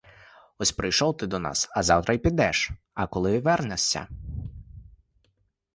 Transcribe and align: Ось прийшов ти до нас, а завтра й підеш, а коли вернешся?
Ось 0.57 0.71
прийшов 0.71 1.17
ти 1.17 1.27
до 1.27 1.39
нас, 1.39 1.67
а 1.75 1.83
завтра 1.83 2.13
й 2.15 2.17
підеш, 2.17 2.71
а 2.93 3.07
коли 3.07 3.39
вернешся? 3.39 4.07